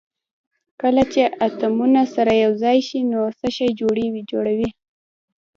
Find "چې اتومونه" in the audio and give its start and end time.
1.13-2.01